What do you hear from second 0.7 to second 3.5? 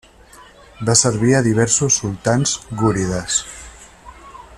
Va servir a diversos sultans gúrides.